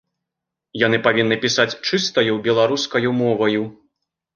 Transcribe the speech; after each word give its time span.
Яны 0.83 1.01
павінны 1.09 1.39
пісаць 1.45 1.69
чыстаю 1.87 2.33
беларускаю 2.51 3.19
моваю. 3.23 3.63